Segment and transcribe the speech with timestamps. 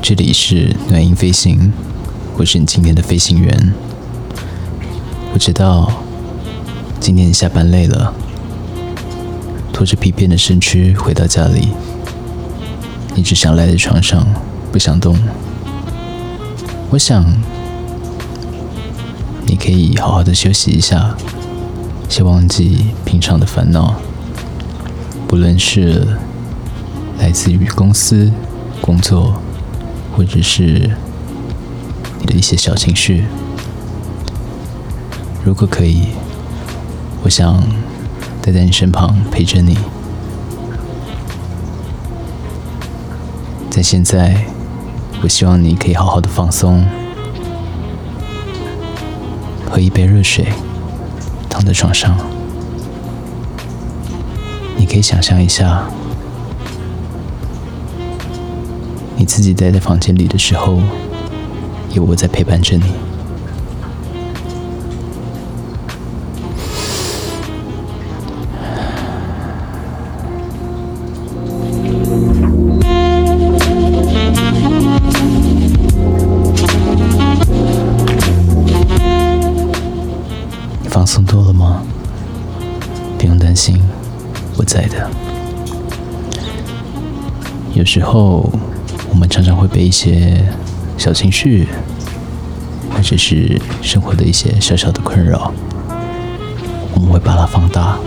[0.00, 1.72] 这里是暖音飞行，
[2.36, 3.72] 我是你今天的飞行员。
[5.34, 5.92] 我知道
[6.98, 8.14] 今天你下班累了，
[9.72, 11.68] 拖着疲惫的身躯回到家里，
[13.14, 14.26] 你只想赖在床上
[14.72, 15.18] 不想动。
[16.90, 17.24] 我想
[19.44, 21.14] 你可以好好的休息一下，
[22.08, 23.96] 先忘记平常的烦恼，
[25.26, 26.16] 不论是
[27.18, 28.32] 来自于公司。
[28.80, 29.42] 工作，
[30.18, 30.90] 或者是
[32.18, 33.24] 你的一些小情绪，
[35.44, 36.08] 如果可以，
[37.22, 37.62] 我想
[38.42, 39.78] 待在你身旁陪着你。
[43.70, 44.44] 在现在，
[45.22, 46.84] 我希望你可以好好的放松，
[49.70, 50.48] 喝一杯热水，
[51.48, 52.18] 躺在床上，
[54.76, 55.88] 你可以想象一下。
[59.28, 60.80] 自己待在房间里的时候，
[61.92, 62.82] 有我在陪伴着你。
[80.82, 81.82] 你放松多了吗？
[83.18, 83.80] 不用担心，
[84.56, 85.08] 我在的。
[87.74, 88.50] 有时候。
[89.28, 90.44] 常常会被一些
[90.96, 91.68] 小情绪，
[92.90, 95.52] 或者是生活的一些小小的困扰，
[96.94, 97.98] 我们会把它放大。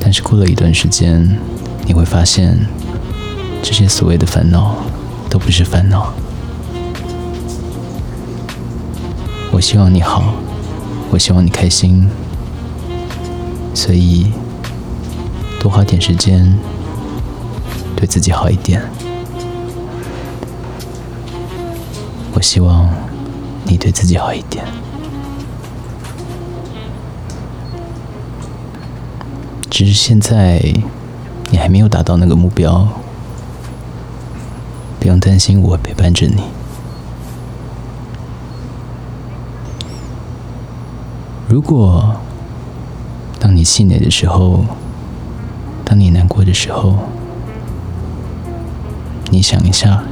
[0.00, 1.36] 但是过了一段时间，
[1.86, 2.58] 你会发现，
[3.62, 4.76] 这些所谓的烦恼
[5.28, 6.12] 都不是烦恼。
[9.52, 10.34] 我希望你好，
[11.10, 12.08] 我希望你开心，
[13.74, 14.32] 所以
[15.60, 16.58] 多花点时间。
[17.96, 18.82] 对自己好一点，
[22.32, 22.88] 我希望
[23.64, 24.64] 你对自己好一点。
[29.68, 30.60] 只是现在
[31.50, 32.88] 你还没有达到那个目标，
[34.98, 36.42] 不用担心，我会陪伴着你。
[41.48, 42.16] 如果
[43.38, 44.64] 当你气馁的时候，
[45.84, 46.98] 当你难过的时候，
[49.30, 50.02] 你想一下，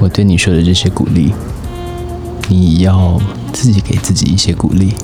[0.00, 1.32] 我对你说的这些鼓励，
[2.48, 3.20] 你要
[3.52, 4.94] 自己给自己一些鼓励。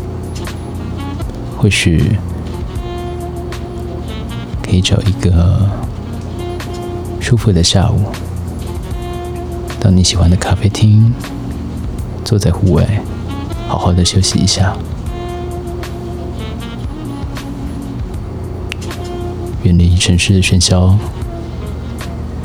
[1.56, 2.18] 或许
[4.62, 5.68] 可以找一个
[7.20, 8.06] 舒服的下午，
[9.78, 11.12] 到你喜欢的咖啡厅，
[12.24, 13.02] 坐在户外，
[13.68, 14.76] 好好的休息一下，
[19.62, 20.96] 远离城市的喧嚣。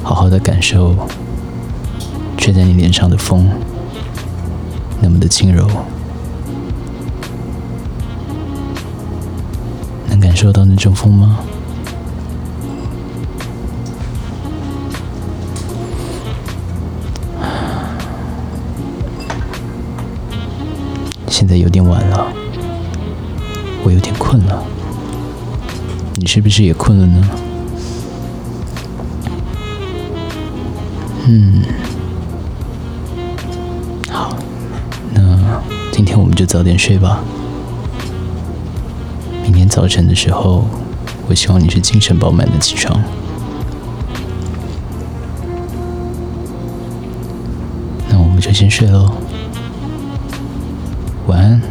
[0.04, 0.96] 好好的感受
[2.38, 3.50] 吹在你脸上的风，
[5.02, 5.68] 那么的轻柔，
[10.08, 11.40] 能感受到那阵风吗？
[21.28, 22.28] 现在有点晚了，
[23.84, 24.64] 我有点困了，
[26.18, 27.30] 你是不是也困了呢？
[31.28, 31.64] 嗯，
[34.10, 34.36] 好，
[35.14, 35.62] 那
[35.92, 37.22] 今天我们就早点睡吧。
[39.44, 40.66] 明天早晨的时候，
[41.28, 43.04] 我希望你是精神饱满的起床。
[48.08, 49.12] 那我们就先睡喽，
[51.28, 51.62] 晚安。